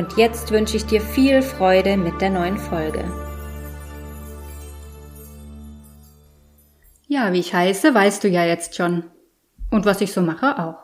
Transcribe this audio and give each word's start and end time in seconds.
Und 0.00 0.16
jetzt 0.16 0.50
wünsche 0.50 0.78
ich 0.78 0.86
dir 0.86 1.02
viel 1.02 1.42
Freude 1.42 1.98
mit 1.98 2.22
der 2.22 2.30
neuen 2.30 2.56
Folge. 2.56 3.04
Ja, 7.06 7.34
wie 7.34 7.40
ich 7.40 7.52
heiße, 7.52 7.92
weißt 7.92 8.24
du 8.24 8.28
ja 8.28 8.46
jetzt 8.46 8.74
schon. 8.76 9.04
Und 9.70 9.84
was 9.84 10.00
ich 10.00 10.14
so 10.14 10.22
mache 10.22 10.58
auch. 10.58 10.78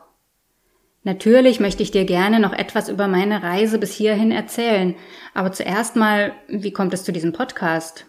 Natürlich 1.01 1.59
möchte 1.59 1.81
ich 1.81 1.89
dir 1.89 2.05
gerne 2.05 2.39
noch 2.39 2.53
etwas 2.53 2.89
über 2.89 3.07
meine 3.07 3.41
Reise 3.41 3.79
bis 3.79 3.91
hierhin 3.91 4.31
erzählen, 4.31 4.93
aber 5.33 5.51
zuerst 5.51 5.95
mal, 5.95 6.33
wie 6.47 6.71
kommt 6.71 6.93
es 6.93 7.03
zu 7.03 7.11
diesem 7.11 7.33
Podcast? 7.33 8.05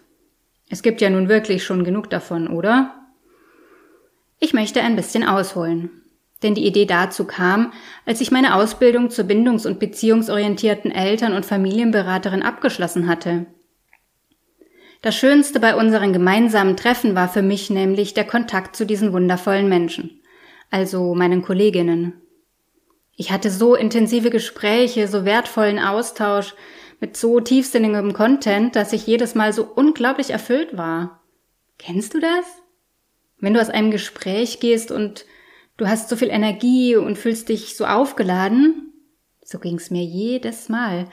Es 0.69 0.83
gibt 0.83 1.01
ja 1.01 1.09
nun 1.09 1.27
wirklich 1.27 1.63
schon 1.63 1.83
genug 1.83 2.11
davon, 2.11 2.47
oder? 2.47 2.93
Ich 4.37 4.53
möchte 4.53 4.83
ein 4.83 4.95
bisschen 4.95 5.27
ausholen. 5.27 5.98
Denn 6.41 6.55
die 6.55 6.65
Idee 6.65 6.85
dazu 6.85 7.25
kam, 7.25 7.73
als 8.05 8.21
ich 8.21 8.31
meine 8.31 8.55
Ausbildung 8.55 9.09
zur 9.09 9.25
bindungs- 9.25 9.65
und 9.65 9.79
beziehungsorientierten 9.79 10.91
Eltern- 10.91 11.33
und 11.33 11.45
Familienberaterin 11.45 12.43
abgeschlossen 12.43 13.07
hatte. 13.07 13.45
Das 15.01 15.15
Schönste 15.15 15.59
bei 15.59 15.75
unseren 15.75 16.11
gemeinsamen 16.11 16.75
Treffen 16.75 17.15
war 17.15 17.29
für 17.29 17.41
mich 17.41 17.69
nämlich 17.69 18.13
der 18.13 18.25
Kontakt 18.25 18.75
zu 18.75 18.85
diesen 18.85 19.13
wundervollen 19.13 19.69
Menschen, 19.69 20.21
also 20.71 21.13
meinen 21.15 21.41
Kolleginnen. 21.41 22.21
Ich 23.15 23.31
hatte 23.31 23.49
so 23.49 23.75
intensive 23.75 24.29
Gespräche, 24.29 25.07
so 25.07 25.25
wertvollen 25.25 25.79
Austausch 25.79 26.53
mit 26.99 27.15
so 27.15 27.39
tiefsinnigem 27.39 28.13
Content, 28.13 28.75
dass 28.75 28.93
ich 28.93 29.07
jedes 29.07 29.35
Mal 29.35 29.53
so 29.53 29.63
unglaublich 29.63 30.31
erfüllt 30.31 30.77
war. 30.77 31.21
Kennst 31.77 32.13
du 32.13 32.19
das? 32.19 32.45
Wenn 33.39 33.53
du 33.53 33.61
aus 33.61 33.69
einem 33.69 33.91
Gespräch 33.91 34.59
gehst 34.59 34.91
und 34.91 35.25
Du 35.79 35.87
hast 35.87 36.09
so 36.09 36.17
viel 36.17 36.29
Energie 36.29 36.97
und 36.97 37.17
fühlst 37.17 37.47
dich 37.47 37.77
so 37.77 37.85
aufgeladen. 37.85 38.91
So 39.41 39.59
ging's 39.59 39.89
mir 39.89 40.03
jedes 40.03 40.67
Mal. 40.67 41.07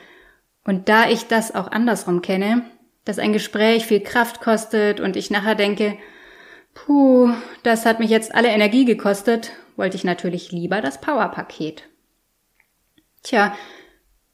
Und 0.64 0.88
da 0.88 1.08
ich 1.08 1.28
das 1.28 1.54
auch 1.54 1.68
andersrum 1.68 2.20
kenne, 2.20 2.64
dass 3.04 3.20
ein 3.20 3.32
Gespräch 3.32 3.86
viel 3.86 4.00
Kraft 4.00 4.40
kostet 4.40 4.98
und 4.98 5.14
ich 5.14 5.30
nachher 5.30 5.54
denke, 5.54 5.96
puh, 6.74 7.30
das 7.62 7.86
hat 7.86 8.00
mich 8.00 8.10
jetzt 8.10 8.34
alle 8.34 8.48
Energie 8.48 8.84
gekostet, 8.84 9.52
wollte 9.76 9.96
ich 9.96 10.02
natürlich 10.02 10.50
lieber 10.50 10.80
das 10.80 11.00
Powerpaket. 11.00 11.84
Tja, 13.22 13.54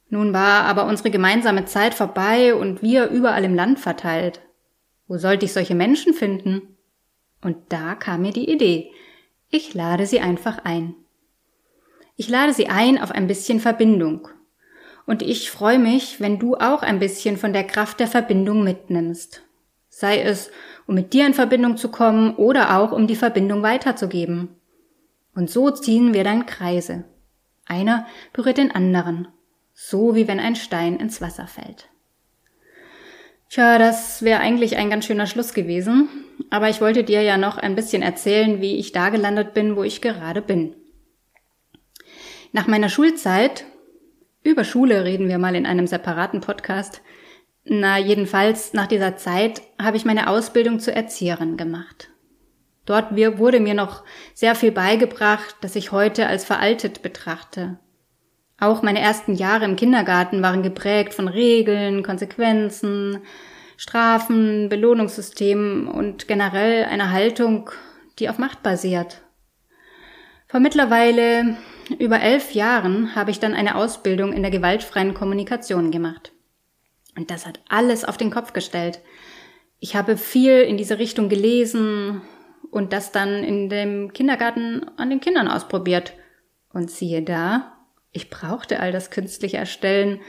nun 0.09 0.33
war 0.33 0.65
aber 0.65 0.87
unsere 0.87 1.11
gemeinsame 1.11 1.67
Zeit 1.67 1.93
vorbei 1.93 2.55
und 2.55 2.81
wir 2.81 3.11
überall 3.11 3.45
im 3.45 3.55
Land 3.55 3.81
verteilt. 3.81 4.41
Wo 5.09 5.19
sollte 5.19 5.45
ich 5.45 5.53
solche 5.53 5.75
Menschen 5.75 6.15
finden? 6.15 6.79
Und 7.43 7.59
da 7.69 7.95
kam 7.97 8.23
mir 8.23 8.33
die 8.33 8.51
Idee. 8.51 8.93
Ich 9.55 9.75
lade 9.75 10.07
sie 10.07 10.19
einfach 10.19 10.65
ein. 10.65 10.95
Ich 12.17 12.31
lade 12.31 12.55
sie 12.55 12.69
ein 12.69 12.99
auf 12.99 13.11
ein 13.11 13.27
bisschen 13.27 13.61
Verbindung. 13.61 14.29
Und 15.05 15.21
ich 15.21 15.51
freue 15.51 15.79
mich, 15.79 16.21
wenn 16.21 16.39
du 16.39 16.55
auch 16.55 16.83
ein 16.83 16.99
bisschen 16.99 17.37
von 17.37 17.53
der 17.53 17.65
Kraft 17.65 18.01
der 18.01 18.07
Verbindung 18.07 18.65
mitnimmst. 18.65 19.43
Sei 19.91 20.23
es, 20.23 20.51
um 20.87 20.95
mit 20.95 21.13
dir 21.13 21.27
in 21.27 21.35
Verbindung 21.35 21.77
zu 21.77 21.91
kommen 21.91 22.35
oder 22.37 22.79
auch 22.79 22.93
um 22.93 23.07
die 23.07 23.15
Verbindung 23.15 23.63
weiterzugeben. 23.63 24.49
Und 25.35 25.51
so 25.51 25.71
ziehen 25.71 26.15
wir 26.15 26.25
dann 26.25 26.47
Kreise. 26.47 27.05
Einer 27.67 28.07
berührt 28.33 28.57
den 28.57 28.75
anderen, 28.75 29.29
so 29.75 30.15
wie 30.15 30.29
wenn 30.29 30.41
ein 30.41 30.57
Stein 30.57 30.97
ins 30.97 31.21
Wasser 31.21 31.47
fällt. 31.47 31.91
Tja, 33.51 33.77
das 33.77 34.23
wäre 34.23 34.41
eigentlich 34.41 34.79
ein 34.79 34.89
ganz 34.89 35.05
schöner 35.05 35.27
Schluss 35.27 35.53
gewesen, 35.53 36.09
aber 36.51 36.69
ich 36.69 36.81
wollte 36.81 37.05
dir 37.05 37.23
ja 37.23 37.37
noch 37.37 37.59
ein 37.59 37.75
bisschen 37.75 38.03
erzählen, 38.03 38.61
wie 38.61 38.77
ich 38.77 38.93
da 38.93 39.09
gelandet 39.09 39.55
bin, 39.55 39.77
wo 39.77 39.83
ich 39.83 40.01
gerade 40.01 40.43
bin. 40.43 40.75
Nach 42.53 42.67
meiner 42.67 42.89
Schulzeit, 42.89 43.65
über 44.43 44.65
Schule 44.65 45.05
reden 45.05 45.29
wir 45.29 45.39
mal 45.39 45.55
in 45.55 45.67
einem 45.67 45.87
separaten 45.87 46.41
Podcast, 46.41 47.01
na 47.65 47.99
jedenfalls 47.99 48.73
nach 48.75 48.87
dieser 48.87 49.17
Zeit 49.17 49.63
habe 49.81 49.97
ich 49.97 50.05
meine 50.05 50.29
Ausbildung 50.29 50.81
zur 50.81 50.95
Erzieherin 50.95 51.57
gemacht. 51.57 52.11
Dort 52.85 53.17
wurde 53.17 53.61
mir 53.61 53.75
noch 53.75 54.03
sehr 54.35 54.55
viel 54.55 54.73
beigebracht, 54.73 55.57
das 55.61 55.77
ich 55.77 55.93
heute 55.93 56.27
als 56.27 56.45
veraltet 56.45 57.03
betrachte. 57.03 57.79
Auch 58.59 58.83
meine 58.83 59.01
ersten 59.01 59.35
Jahre 59.35 59.65
im 59.65 59.77
Kindergarten 59.77 60.43
waren 60.43 60.63
geprägt 60.63 61.15
von 61.15 61.29
Regeln, 61.29 62.03
Konsequenzen, 62.03 63.19
Strafen, 63.83 64.69
Belohnungssystemen 64.69 65.89
und 65.89 66.29
generell 66.29 66.85
einer 66.85 67.11
Haltung, 67.11 67.69
die 68.21 68.29
auf 68.29 68.39
Macht 68.39 68.63
basiert. 68.63 69.23
Vor 70.47 70.61
mittlerweile 70.61 71.57
über 71.99 72.21
elf 72.21 72.53
Jahren 72.53 73.17
habe 73.17 73.33
ich 73.33 73.41
dann 73.41 73.55
eine 73.55 73.75
Ausbildung 73.75 74.33
in 74.35 74.43
der 74.43 74.53
gewaltfreien 74.53 75.15
Kommunikation 75.15 75.91
gemacht. 75.91 76.31
Und 77.19 77.33
das 77.33 77.45
hat 77.45 77.59
alles 77.69 78.05
auf 78.05 78.17
den 78.17 78.31
Kopf 78.31 78.53
gestellt. 78.53 79.01
Ich 79.81 79.97
habe 79.97 80.17
viel 80.17 80.61
in 80.61 80.77
diese 80.77 81.01
Richtung 81.01 81.29
gelesen 81.29 82.23
und 82.71 82.93
das 82.93 83.11
dann 83.11 83.43
in 83.43 83.69
dem 83.69 84.13
Kindergarten 84.13 84.89
an 84.97 85.11
den 85.11 85.19
Kindern 85.19 85.49
ausprobiert. 85.49 86.13
Und 86.73 86.89
siehe 86.89 87.23
da, 87.23 87.79
ich 88.13 88.31
brauchte 88.31 88.79
all 88.79 88.93
das 88.93 89.11
künstliche 89.11 89.57
Erstellen 89.57 90.21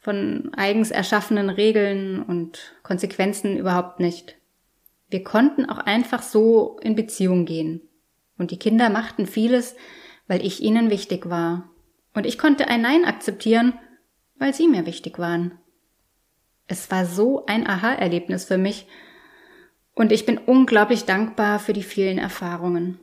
von 0.00 0.52
eigens 0.54 0.90
erschaffenen 0.90 1.50
Regeln 1.50 2.22
und 2.22 2.74
Konsequenzen 2.82 3.56
überhaupt 3.56 4.00
nicht. 4.00 4.36
Wir 5.10 5.24
konnten 5.24 5.68
auch 5.68 5.78
einfach 5.78 6.22
so 6.22 6.78
in 6.82 6.94
Beziehung 6.94 7.44
gehen. 7.44 7.82
Und 8.36 8.50
die 8.50 8.58
Kinder 8.58 8.90
machten 8.90 9.26
vieles, 9.26 9.74
weil 10.28 10.44
ich 10.44 10.62
ihnen 10.62 10.90
wichtig 10.90 11.28
war. 11.28 11.70
Und 12.14 12.26
ich 12.26 12.38
konnte 12.38 12.68
ein 12.68 12.82
Nein 12.82 13.04
akzeptieren, 13.04 13.74
weil 14.36 14.54
sie 14.54 14.68
mir 14.68 14.86
wichtig 14.86 15.18
waren. 15.18 15.58
Es 16.66 16.90
war 16.90 17.06
so 17.06 17.46
ein 17.46 17.66
Aha-Erlebnis 17.66 18.44
für 18.44 18.58
mich 18.58 18.86
und 19.94 20.12
ich 20.12 20.26
bin 20.26 20.38
unglaublich 20.38 21.06
dankbar 21.06 21.58
für 21.58 21.72
die 21.72 21.82
vielen 21.82 22.18
Erfahrungen. 22.18 23.00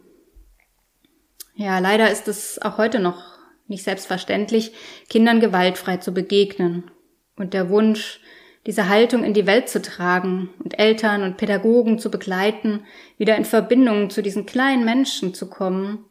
Ja, 1.56 1.80
leider 1.80 2.12
ist 2.12 2.28
es 2.28 2.62
auch 2.62 2.78
heute 2.78 3.00
noch 3.00 3.35
nicht 3.68 3.84
selbstverständlich, 3.84 4.74
Kindern 5.10 5.40
gewaltfrei 5.40 5.98
zu 5.98 6.14
begegnen. 6.14 6.92
Und 7.36 7.54
der 7.54 7.70
Wunsch, 7.70 8.20
diese 8.66 8.90
Haltung 8.90 9.24
in 9.24 9.34
die 9.34 9.46
Welt 9.48 9.70
zu 9.70 9.82
tragen 9.82 10.50
und 10.64 10.80
Eltern 10.80 11.24
und 11.24 11.38
Pädagogen 11.38 12.00
zu 12.00 12.10
begleiten, 12.10 12.86
wieder 13.18 13.36
in 13.36 13.46
Verbindung 13.46 14.10
zu 14.10 14.22
diesen 14.22 14.46
kleinen 14.46 14.86
Menschen 14.86 15.34
zu 15.34 15.50
kommen, 15.50 16.06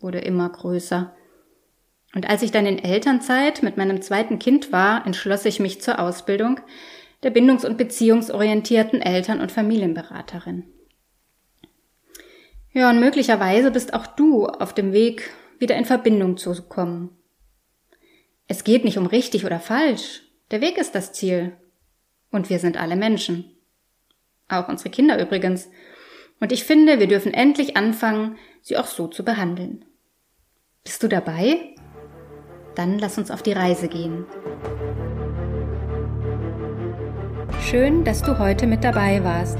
wurde 0.00 0.18
immer 0.18 0.48
größer. 0.48 1.14
Und 2.14 2.28
als 2.28 2.42
ich 2.42 2.50
dann 2.50 2.66
in 2.66 2.78
Elternzeit 2.78 3.62
mit 3.62 3.76
meinem 3.76 4.00
zweiten 4.00 4.38
Kind 4.38 4.72
war, 4.72 5.06
entschloss 5.06 5.44
ich 5.44 5.60
mich 5.60 5.80
zur 5.80 5.98
Ausbildung 5.98 6.60
der 7.22 7.30
bindungs- 7.30 7.64
und 7.64 7.76
beziehungsorientierten 7.76 9.02
Eltern- 9.02 9.40
und 9.40 9.52
Familienberaterin. 9.52 10.64
Ja, 12.72 12.90
und 12.90 13.00
möglicherweise 13.00 13.70
bist 13.70 13.92
auch 13.92 14.06
du 14.06 14.46
auf 14.46 14.72
dem 14.72 14.92
Weg 14.92 15.30
wieder 15.58 15.76
in 15.76 15.84
Verbindung 15.84 16.36
zu 16.36 16.54
kommen. 16.62 17.10
Es 18.46 18.64
geht 18.64 18.84
nicht 18.84 18.98
um 18.98 19.06
richtig 19.06 19.44
oder 19.44 19.60
falsch. 19.60 20.22
Der 20.50 20.60
Weg 20.60 20.78
ist 20.78 20.94
das 20.94 21.12
Ziel. 21.12 21.56
Und 22.30 22.50
wir 22.50 22.58
sind 22.58 22.76
alle 22.76 22.96
Menschen. 22.96 23.56
Auch 24.48 24.68
unsere 24.68 24.90
Kinder 24.90 25.20
übrigens. 25.20 25.68
Und 26.40 26.52
ich 26.52 26.64
finde, 26.64 27.00
wir 27.00 27.06
dürfen 27.06 27.34
endlich 27.34 27.76
anfangen, 27.76 28.38
sie 28.62 28.76
auch 28.76 28.86
so 28.86 29.08
zu 29.08 29.24
behandeln. 29.24 29.84
Bist 30.84 31.02
du 31.02 31.08
dabei? 31.08 31.74
Dann 32.74 32.98
lass 32.98 33.18
uns 33.18 33.30
auf 33.30 33.42
die 33.42 33.52
Reise 33.52 33.88
gehen. 33.88 34.24
Schön, 37.60 38.04
dass 38.04 38.22
du 38.22 38.38
heute 38.38 38.66
mit 38.66 38.84
dabei 38.84 39.22
warst. 39.24 39.58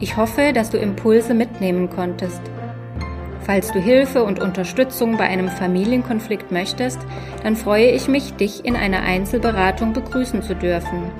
Ich 0.00 0.16
hoffe, 0.16 0.52
dass 0.54 0.70
du 0.70 0.78
Impulse 0.78 1.34
mitnehmen 1.34 1.90
konntest 1.90 2.40
Falls 3.44 3.70
du 3.72 3.78
Hilfe 3.78 4.24
und 4.24 4.40
Unterstützung 4.40 5.18
bei 5.18 5.24
einem 5.24 5.48
Familienkonflikt 5.48 6.50
möchtest, 6.50 6.98
dann 7.42 7.56
freue 7.56 7.90
ich 7.90 8.08
mich, 8.08 8.32
dich 8.34 8.64
in 8.64 8.74
einer 8.74 9.02
Einzelberatung 9.02 9.92
begrüßen 9.92 10.42
zu 10.42 10.54
dürfen. 10.54 11.10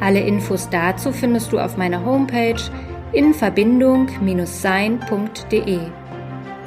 Alle 0.00 0.20
Infos 0.20 0.68
dazu 0.70 1.10
findest 1.12 1.52
du 1.52 1.58
auf 1.58 1.76
meiner 1.76 2.04
Homepage 2.04 2.62
in 3.12 3.34
Verbindung-sein.de. 3.34 5.80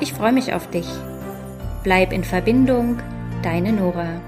Ich 0.01 0.13
freue 0.13 0.33
mich 0.33 0.53
auf 0.53 0.69
dich. 0.69 0.89
Bleib 1.83 2.11
in 2.11 2.25
Verbindung, 2.25 2.99
deine 3.41 3.71
Nora. 3.71 4.19